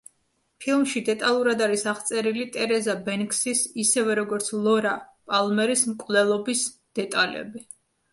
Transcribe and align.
ფილმში 0.63 1.01
დეტალურად 1.07 1.59
არის 1.65 1.83
აღწერილი 1.91 2.45
ტერეზა 2.55 2.95
ბენქსის, 3.09 3.61
ისევე, 3.83 4.15
როგორც 4.21 4.49
ლორა 4.69 4.95
პალმერის 5.33 5.85
მკვლელობის 5.93 6.65
დეტალები. 7.03 7.63